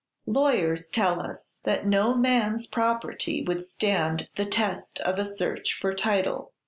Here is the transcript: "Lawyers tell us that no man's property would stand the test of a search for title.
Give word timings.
"Lawyers 0.25 0.89
tell 0.89 1.19
us 1.19 1.49
that 1.61 1.85
no 1.85 2.15
man's 2.17 2.65
property 2.65 3.43
would 3.43 3.63
stand 3.67 4.29
the 4.35 4.47
test 4.47 4.99
of 5.01 5.19
a 5.19 5.37
search 5.37 5.77
for 5.79 5.93
title. 5.93 6.53